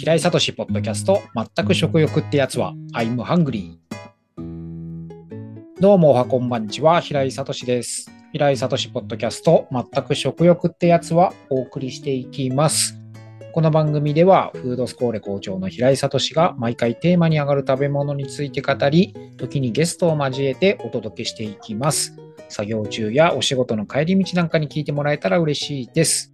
[0.00, 3.76] 平井聡ポッドキャスト全く食欲ってやつは I'm hungry
[5.78, 8.10] どうもおはこんばんちは平井聡です。
[8.32, 12.98] 平井聡ポッドキャスト全く食欲ってやつはお送りしていきます。
[13.52, 22.16] この番組ではフードスコーレ校長の平井聡が毎回テーマに上がる食べ物について語り時にゲストを交えてお届けしていきます。
[22.48, 26.32] 作業中やお仕事の帰り道なんかに聞いてもらえたら嬉しいです。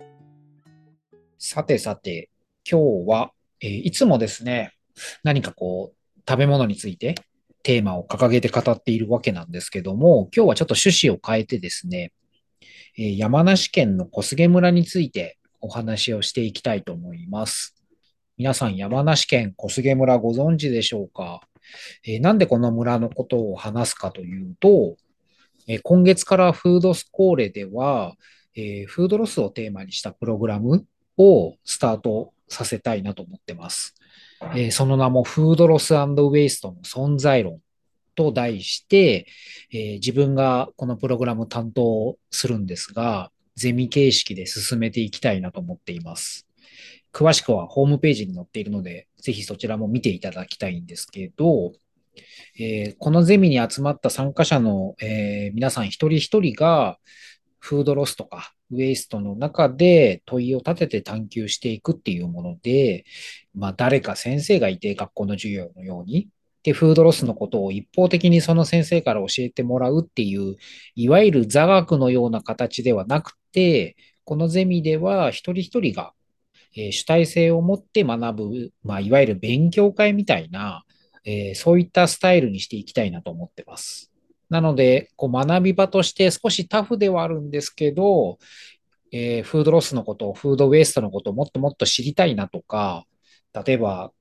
[1.36, 2.30] さてさて
[2.64, 4.72] 今日はえ、いつもですね、
[5.22, 7.14] 何かこう、食べ物について
[7.62, 12.12] テーマを掲げて語っているわけなんですけども、今日はちょっと趣旨を変えてですね、
[12.98, 17.74] え、山梨県の小菅村についてお話をしていきたいと思います。
[18.36, 21.40] 皆さん山梨県小菅村ご存知でしょうか、
[22.04, 24.96] えー、なんでこの村のことを話すかというと、
[25.68, 28.14] え今月からフードスコーレでは、
[28.54, 30.86] えフードロスをテーマにしたプログラム
[31.16, 33.94] をスタートさせたいなと思ってます。
[34.54, 37.60] えー、その名もフードロスウェイストの存在論
[38.14, 39.26] と題して、
[39.72, 46.46] えー、自分がこのプログラム担当するんですが、ゼミ形式で進めていきたいなと思っています。
[47.12, 51.72] 詳しくはホームページに載っているので、ぜひそちらも見ていただきたいんですけど、
[52.58, 56.98] えー、このゼミに集まった参加者の、えー、皆さん一人一人が、
[57.58, 63.04] フードロスとかウェイストの中で問いを立てて探求していくっていうもので、
[63.54, 66.28] まあ誰か先生がいて学校の授業のように、
[66.62, 70.56] で、フードロスのことを一方的にその先生から教えてもらうっていう、
[70.96, 76.12] いわゆる座学のような形ではなくて、このゼミでは一人一人が
[76.74, 80.84] 主体性を持って学ぶ、まあ、いわゆる勉強会みたいな、
[81.24, 84.12] えー、そういったスタイルにしていきたいなと思ってます。
[84.48, 88.38] なので、こう学び場として少しタフではあるんですけど、
[89.12, 93.06] えー、フードロスのこと、フードウェイストのことをもっともっと知りたいなとか、
[93.52, 94.12] 例えば、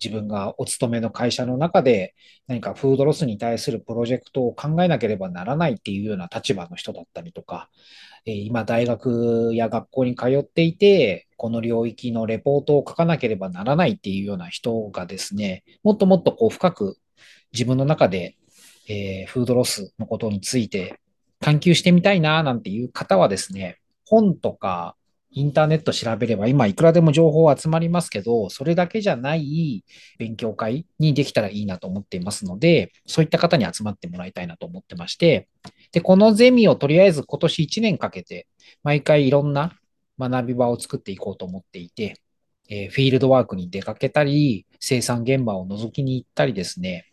[0.00, 2.14] 自分がお勤めの会社の中で
[2.46, 7.68] 何かフードロスに対するプロジェクトを考えなければならないっていうような立場の人だったりとか、
[8.24, 16.96] 今大学や学校に通っていて、この領域のレポートを書かなければならないっていうような人がですね、もっともっとこう深く
[17.52, 18.36] 自分の中で
[18.88, 21.00] えー、フードロスのことについて
[21.40, 24.96] 探求してみたいななんていう方はですね、本とか
[25.34, 29.84] インターネット調べれば今いくらでも情報集まりますけど、それだけじゃない
[30.16, 35.48] 勉強会にできたらいいなと思っていますので、そういった方に集まってもらいたいなと思ってまして、
[35.90, 38.46] で、このゼミをとりあえず今年1年かけて、
[38.84, 39.72] 毎回いろんな
[40.20, 42.14] 学び場を作っていこうと思っていて、
[42.68, 47.08] えー、フィールドワークに出かけたり、生産現場を覗きに行ったりですね、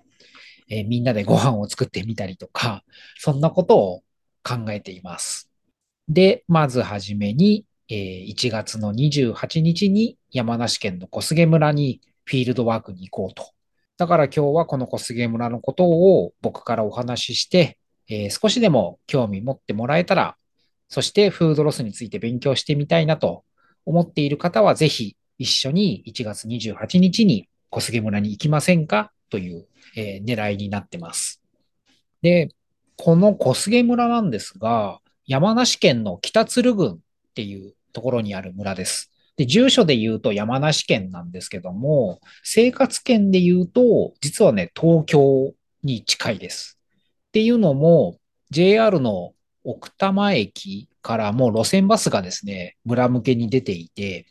[0.72, 2.84] えー、みんなでご飯を作ってみたりとか、
[3.18, 4.04] そんなことを
[4.42, 5.52] 考えています。
[6.08, 13.52] で、まずはじめに、えー、1月の28日に山梨県の小菅村にフィールドワークに行こうと。
[13.98, 17.78] だから今日はこの小菅村のことを僕からお話しして、
[18.08, 20.38] えー、少しでも興味持ってもらえたら、
[20.88, 23.44] そしてフードロスについて勉強してみたいなと
[23.86, 29.12] 思っている方は、ぜひ一緒に1月28日に小菅村に行きませんか？
[29.32, 29.66] という
[29.96, 31.42] えー、狙いになってます。
[32.22, 32.50] で、
[32.98, 36.98] この小菅村なんですが、山梨県の北鶴郡っ
[37.34, 39.12] ていうところにある村です。
[39.38, 45.54] で、住所で言うと山梨県なんですけども、生活圏で言うと、実はね、東京
[45.84, 46.78] に近いです。
[47.30, 48.18] っていうのも、
[48.50, 49.34] JR の
[49.64, 54.26] 奥多摩駅からもう路線バスがですね、村向けに出ていて、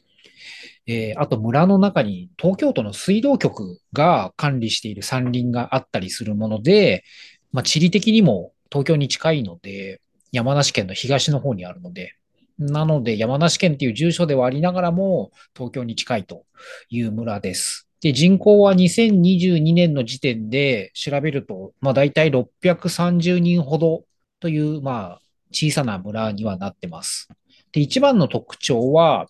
[0.87, 7.05] えー、あと村の中に東京都の水道局が管理している山林があったりするもので、
[7.53, 10.01] まあ、地理的にも東京に近いので、
[10.33, 12.15] 山梨県の東の方にあるので、
[12.59, 16.45] なので山梨県っていう住所ではありながらも東京に近いと
[16.91, 17.89] いう村です。
[18.01, 24.05] で、人口は2022年の時点で調べると、まあ大体630人ほど
[24.41, 25.21] という、まあ
[25.53, 27.29] 小さな村にはなってます。
[27.73, 29.27] で、一番の特徴は、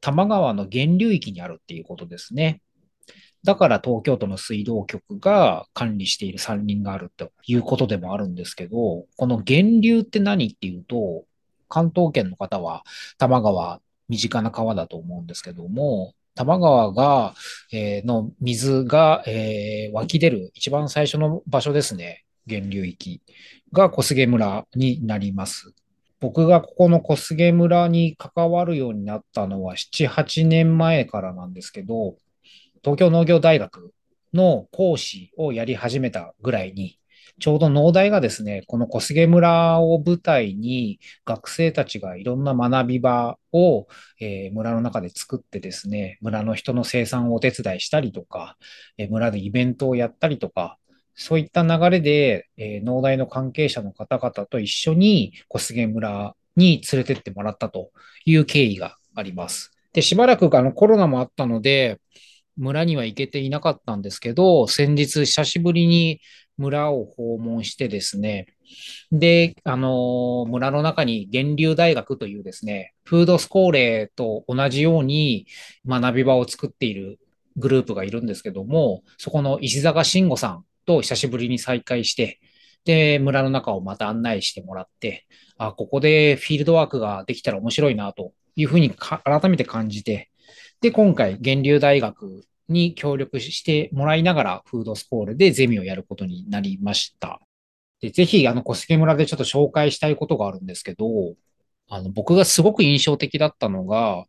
[0.00, 2.62] 多摩川の源流域にあるっていうことですね。
[3.42, 11.24] だから東京都の水道局が管理している山林があるということでもあるんですけど、この源流って何っていうと、
[11.68, 12.82] 関東圏の方は
[13.16, 17.34] 多摩川、身近な川だと思うんですけども、多摩川が、
[17.72, 22.24] えー、の水が、えー、湧き出る一番最初の場所ですね。
[22.46, 23.22] 源流域
[23.72, 25.74] が小菅村になります。
[26.20, 32.16] 僕がここの小菅村に関わるようになったのは7、8年前からなんですけど、
[32.82, 33.92] 東京農業大学
[34.34, 36.98] の講師をやり始めたぐらいに、
[37.38, 43.86] ちょうど農大がですね、この小菅村を舞台に学生たちがいろんな学び場を、
[44.20, 48.58] えー、村の中で作ってですね、村の人の生産をお手伝いしたりとか、
[48.98, 50.76] えー、村でイベントをやったりとか、
[51.20, 57.90] そういった流れで、えー、農大の関係者の方々と一緒に小菅村に連れてってもらったと
[58.24, 59.70] いう経緯があります。
[59.92, 62.00] で、しばらくあのコロナもあったので、
[62.56, 66.22] 村には行けていなかったんですけど、先日久しぶりに
[66.56, 68.46] 村を訪問してですね、
[69.12, 75.46] で、あの、村の中に源流大学というですね、フードスコーレと同じように
[75.86, 77.18] 学び場を作っている
[77.56, 82.40] グループがいるんですけども、そこの石坂慎吾さんと久しぶりに再会して、
[82.84, 85.26] で、村の中をまた案内してもらって、
[85.56, 90.30] あ、ここでフィールドワークができたら面白いなというふうに改めて感じて、
[90.80, 97.40] で、今回、源流大学に協力してもらいながら、フードスコールでゼミをやることになりました。
[98.00, 101.06] で、ぜひ、あの、小菅村でちょっと紹介したいことがあるんですけど、
[101.88, 104.24] あの、僕がすごく印象的だったのが、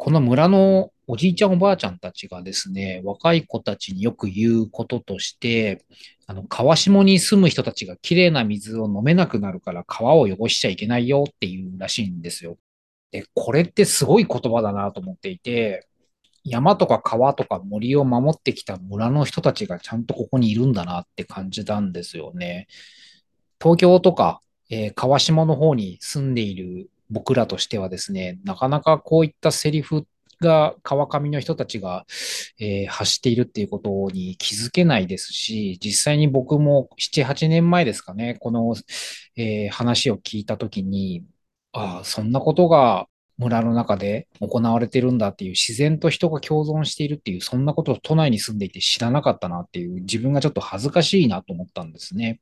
[0.00, 5.84] この村のおじいちゃんおばあちゃんたちがですね、若い子たちによく言うこととして、
[6.26, 12.56] あの、川下に住む人たちがきれいな水を飲めなくなるから川を汚しちゃいけないよっていうらしいんですよ。
[13.12, 15.86] で、これってすごい言葉だなと思っていて、
[16.44, 22.68] 山とか川とか森を守ってきた村の人たちがちゃんとここにいるんだなって感じたんですよね。
[23.60, 30.06] 東京とか、えー、川下の方に住んでいる僕らとしてはですね、なかなかこういったセリフ
[30.40, 32.06] が川上の人たちが、
[32.58, 38.74] えー、発しているっていうことに気づけないですし、実際に僕も7、8年前ですかね、この、
[39.36, 41.24] えー、話を聞いたときに、
[41.72, 43.06] ああ、そんなことが
[43.38, 52.40] 村の中で行われてるんだっていう自然と人が共存しているっていう、そんなことを都内に住んでいて知らなかったなっていう自分がちょっと恥ずかしいなと思ったんですね。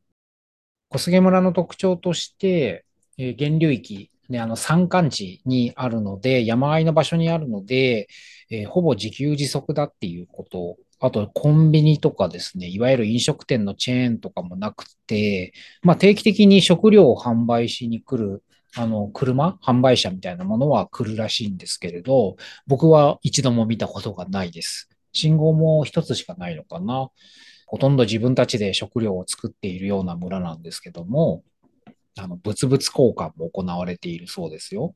[0.89, 2.85] 小菅村の特徴として、
[3.19, 8.09] えー、源流域、ね、あの山間地にあるので、山あいの場所にあるので、
[8.51, 15.53] えー、ほぼ自給自足だっていうこと、あとコンビニとかですね、いわゆる飲食店のチェーンとかもなくて、
[15.83, 18.43] まあ定期的に食料を販売しに来る
[18.77, 22.37] あの、車販売車みたいなものは来るらしいんですけれど、
[22.67, 24.89] 僕は一度も見たことがないです。
[25.13, 27.11] 信号も一つしかないのかな。
[27.67, 31.43] ほとんど自分たちで食料を作っているような村なんですけども、
[32.19, 34.95] あの、物々交換も行われているそうですよ。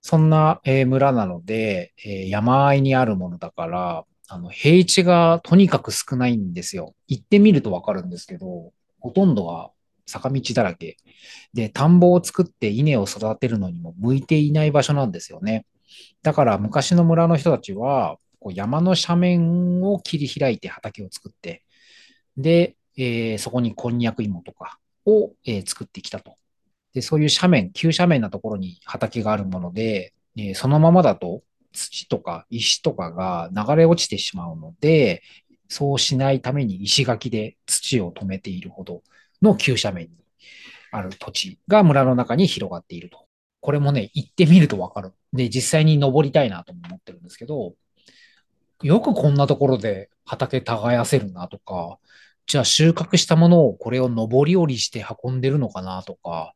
[0.00, 6.94] そんな、えー、村なので、えー、山あいにあるものだから、あの、平地がとにかく少ないんですよ。
[7.06, 9.70] 行ってみるとわかるんですけど、ほとんどが
[10.06, 10.96] 坂道だらけ。
[11.54, 15.66] で、田んぼを作って稲を育てるのにも向いていない場所なんですよね。
[16.22, 21.64] だから昔の村の人たちは、こう山の斜面を切り開いて畑を作って、
[22.36, 26.36] で、えー、そこにこんにゃく芋とかを、えー、作ってきたと。
[26.98, 31.42] で、そういう斜面、急斜面なところに畑があるもので、え、そのままだと
[31.72, 35.22] 土とか石とかが流れ落ちてしまうので、
[35.68, 39.02] そうしないために石垣で土を止めているほど
[39.42, 40.16] の急斜面に
[40.90, 43.26] ある土地が村の中に広がっていると。
[43.60, 45.12] これもね、行ってみるとわかる。
[45.32, 47.74] で、実際に登りたいなと思ってるんですけど、
[48.82, 51.98] よくこんなところで畑耕せるなとか、
[52.48, 56.54] じゃあ収穫したものをこれを上り下りして運んでるのかなとか、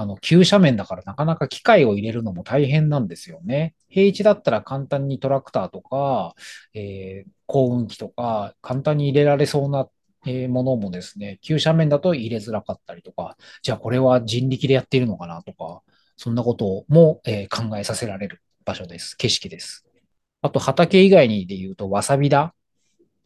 [0.00, 3.74] あの、急斜面だからなかなか機械を入れるのも大変なんですよね。
[3.88, 6.34] 平地だったら簡単にトラクターとか、
[6.72, 9.88] えー、耕運機とか簡単に入れられそうな
[10.26, 15.82] えものもですね、急斜面だと入れづらかったりとか、じゃあこれは人力でやっているのかなとか、
[16.16, 19.16] そんなことも、え考えさせられる場所です。
[19.16, 19.84] 景色です。
[20.40, 22.54] あと畑以外にで言うとわさび田。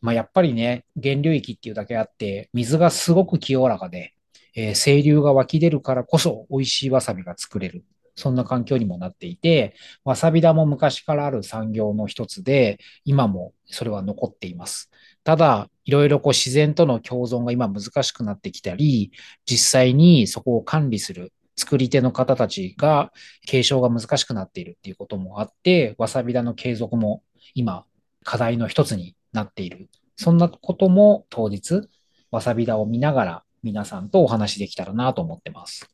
[0.00, 4.14] まあ、やっぱりね、源流域っていうだけあって、水がすごく清らかで、
[4.54, 7.84] えー、清流が湧き出るからこそ美味しいわさびが作れる。
[8.16, 14.90] そんな環境にもなっていて、わさび田も昔からある産業の一つで、今もそれは残っています。
[15.24, 19.10] ただ、いろいろこう自然との共存が今難しくなってきたり、
[19.46, 23.12] 実際にそこを管理する作り手の方たちが
[23.46, 27.22] 継承が難しくなっているっていうこともあって、わさび田の継続も
[27.54, 27.84] 今
[28.22, 29.88] 課題の一つになっている。
[30.16, 31.88] そんなことも当日、
[32.30, 35.90] わさび田を見ながら皆さんとお話できたらなと思ってます。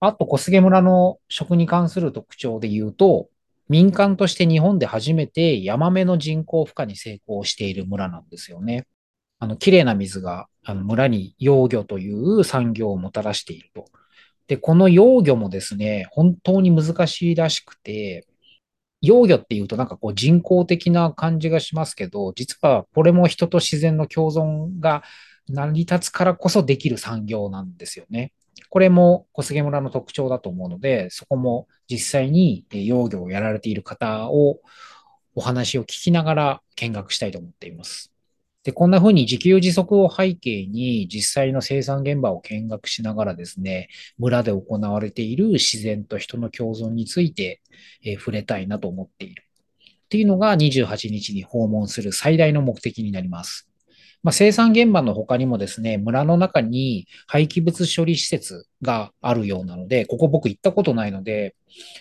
[0.00, 3.28] あと、小菅村の食に関する特徴で言うと、
[3.68, 8.86] 民間として日本で初めてヤマメの人工孵化に成功している村なんですよね。
[9.38, 13.86] あの、綺麗な水が、あの、村に幼魚という産業をもたらしていると。
[14.46, 18.26] で、この幼魚もですね、本当に難しいらしくて、
[19.00, 25.02] 幼魚っていうとなんかこう人工的な感じがしますけど、実はこれも人と自然の共存が
[25.48, 28.32] 成り立つからこそできる産業なんですよね。
[28.70, 34.60] これも小菅村の特徴だと思うので、そこも実際に養魚をやられている方を
[35.34, 38.12] お話を聞きながら見学したいと思っています。
[38.64, 47.60] で、こんな風に自給自足を背景に実際の生産現場を見学しながらですね、村で行われている自然と人の共存について、
[48.02, 49.44] え触れたいなと思っている。
[50.06, 53.68] っていうのが28日に訪問する最大の目的になります。
[54.24, 61.54] まあ、生産現場の他にもですね、村の中に廃棄物処理施設があるようなので、ここ僕行ったことないので、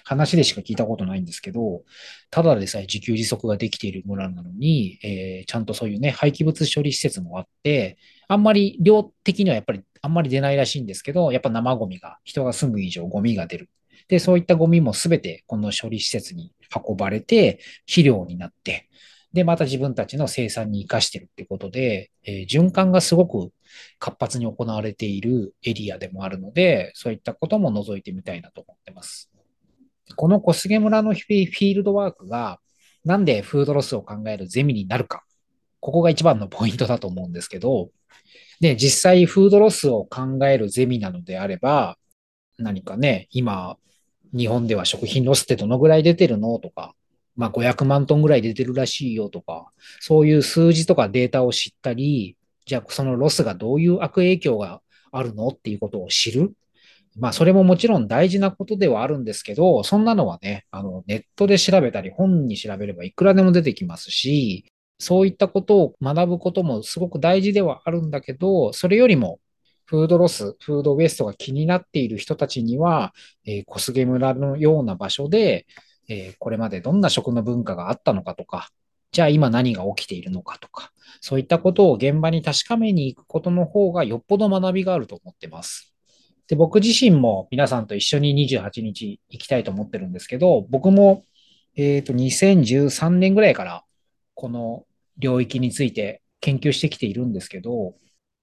[0.06, 1.84] 話でしか聞いたことないんですけど、
[2.30, 7.98] ただでさえ自給自足ができている村なのに、えー、ちゃんとそういうね、廃棄物処理施設もあって、
[8.30, 13.70] あんまり量的にはやっぱりあんまり出ないらしいんですけど、やっぱ生ゴミが、人が住む以上ゴミが出る。
[14.08, 18.88] で、そういったゴミもすべてこの処理施設に運ばれて、肥料になって、
[19.34, 23.52] で、また自分たちの生産に活かしてるってことで、えー、循環がすごく
[24.00, 29.32] 活発に行われているエリアでもあるので、そういったことも覗いてみたいなと思ってます。
[30.16, 32.60] この小菅村のフィールドワークが、
[33.04, 35.24] なんでフードロスを考えるゼミになるか。
[35.80, 37.90] ここが一番のポイントだと思うんですけど、
[38.60, 41.98] で、実際フードロスを考えるゼミなのであれば、
[42.58, 43.78] 何かね、今、
[44.34, 46.96] 日本では食品ロスってどのぐらい出てるのとか、
[47.36, 56.54] まあ、500万トンぐらい出てるらしいよとか、そういう数字とかデータを知ったり、じゃあそのロスがどういう悪影響があるのっていうことを知る。
[57.16, 64.66] まあ、それももちろん大事なことではあるんですけど、そんなのはね、あの、ネットで調べたり、本に調べればいくらでも出てきますし、
[65.00, 69.40] そういったことを学ぶこともすごく大事ではあるんだけど、それよりも、
[69.86, 73.14] フードロス、フードウェストが気になっている人たちには、
[73.46, 75.68] えー、小菅村のような場所で、
[76.08, 78.70] えー、これまでどんな食の文化があったのかとか、
[79.12, 80.92] じゃあ今何が起きているのかとか、
[81.22, 85.94] そういったことを現場に確かめに行くことの方がよっぽど学びがあると思ってます。
[86.48, 91.24] で、僕自身も皆さんと一緒に28日行きたいと思ってるんですけど、僕も、
[91.76, 93.84] えっ、ー、と、2013年ぐらいから
[94.34, 94.86] この
[95.18, 97.96] 領域について研究してきているんですけど、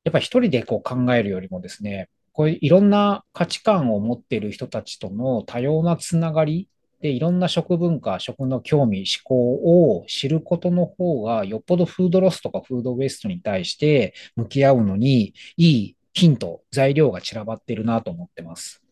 [0.04, 6.68] やっぱ一人でこう考えるよりもですね、こういういろんな価値観を持っている人たちとの多様なつながり
[7.00, 18.82] で、いろんな食文化、食の興味、思考を知ることの方が、よっぽどフードロスとかフードウェストに対して向き合うのに、いいヒント、材料が散らばってるなと思ってます。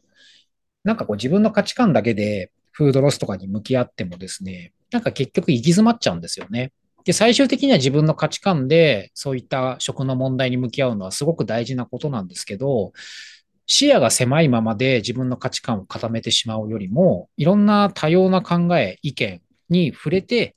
[0.85, 6.73] なんかこう自分の価値観だけでフードロスとかに向き合ってもですね、なんか結局行き詰まっちゃうんですよね。
[7.05, 12.93] で、最終的には自分の価値観でそういった食の問題に向き合うのはすごく大事なことなんですけど、
[13.69, 20.57] 視野が狭いままで自分の価値観を固めてしまうよりも、いろんな多様な考え、意見に触れて、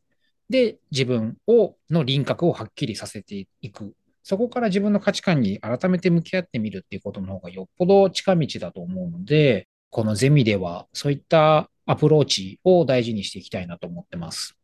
[0.49, 3.93] で、自分を、の輪郭をはっきりさせていく。
[4.23, 14.55] そこから自分の価値観に改めて向き合ってみるっていうことの方がよっぽど近道だと思うので、このゼミではそういったアプローチを大事にしていきたいなと思ってます。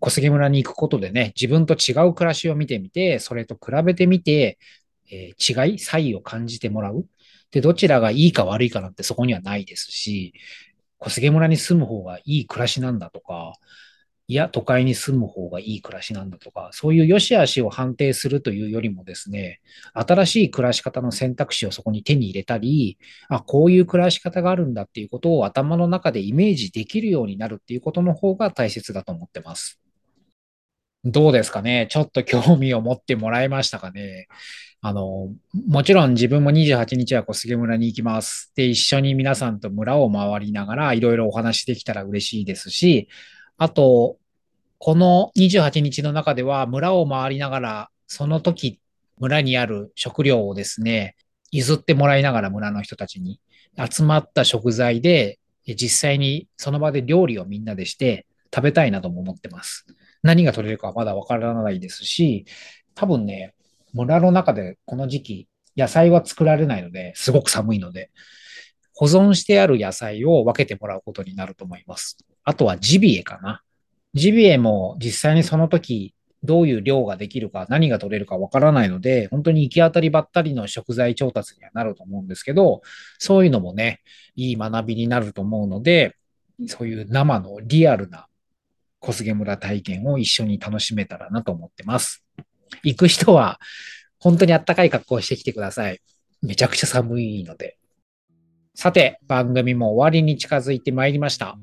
[0.00, 4.58] 小杉村に行くことでね、自分と違う暮らしを見てみて、それと比べてみて、
[5.10, 7.06] えー、違い、差異を感じてもらう。
[7.52, 10.34] で、どちらがいいか悪いかなんてそこにはないですし、
[10.98, 13.54] 小菅村に住む方がいい暮らしなんだとか、
[14.28, 19.60] いや、都会に住む方がいい暮らしなんだとか、そういう良し悪しを判定するというよりもですね、
[19.92, 29.81] 新しい暮らし方の選択肢をそこに手に入れたり、あ、こういう暮らし方があるんだっていうことを頭の中でイメージできるようになるっていうことの方が大切だと思ってます。
[31.04, 31.88] どうですかね？
[31.90, 34.28] ちょっと興味を持ってもらえましたかね？
[34.80, 35.30] あの、
[35.68, 38.52] もちろん自分も28日は小菅村に行きます。
[38.56, 43.08] で、一緒に皆さんと村を回りながらいろいろお話できたら嬉しいですし、
[43.58, 44.18] あと、
[44.78, 48.80] この28日の中では村を回りながら、その時
[49.18, 51.14] 村にある食料をですね、
[51.52, 53.40] 譲ってもらいながら村の人たちに
[53.78, 59.86] 集まった食材で、実際にその場で料理をみんなでして食べたいなとも思ってます。
[60.22, 62.46] 何が取れるかはまだわからないですし、
[62.94, 63.54] 多分ね、
[63.92, 68.10] 村の中でこの時期、野菜は作られないので、すごく寒いので、
[68.94, 72.18] 保存してある野菜を分けてもらうことになると思います。
[72.44, 73.62] あとはジビエかな。
[74.14, 76.14] ジビエも実際にその時、
[76.44, 82.82] どういう量ができるか、何が取れるかわからないので、本当に行き当たりばったりの食材調達にはなると思うんですけど、
[83.18, 84.00] そういうのもね、
[84.34, 86.16] いい学びになると思うので、
[86.66, 88.26] そういう生のリアルな
[89.02, 92.24] 小菅村体験を一緒に楽しめたらなと思ってます。
[92.84, 93.58] 行く人は、
[94.18, 96.00] 本当にあったかい格好をしてきてください。
[96.40, 97.78] めちゃくちゃ寒いので。
[98.74, 101.58] さて、番組も終わりに近づいてまいりました。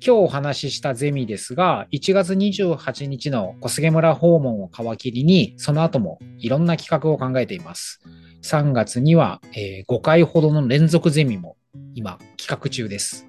[0.00, 8.00] 今日お話ししたゼミですが、1月28日の小菅村訪問を皮切りに、その後もいろんな企画を考えています。
[8.44, 11.56] 3月には、えー、5回ほどの連続ゼミも
[11.94, 13.27] 今企画中です。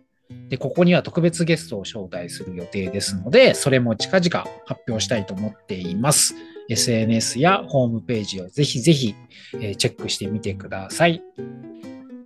[0.50, 6.36] で、ここには特別ゲストを招待する予定ですので、それも近々発表したいと思っています。
[6.70, 9.16] SNS やホームページをぜひぜひ、
[9.60, 11.22] えチェックしてみてください。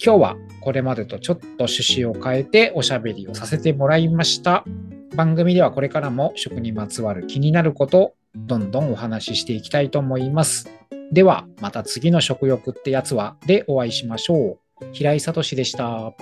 [0.03, 4.65] 今日はこれまでとちょっと趣旨を変えておしゃべりをさせてもらいました。
[5.15, 10.69] 番組ではこれからも食にまつわる気になること、どんどんお話ししていきたいと思います。
[11.11, 14.85] では、また次の食欲ってやつはでお会いしましょう。
[14.91, 16.13] 平井聡でした。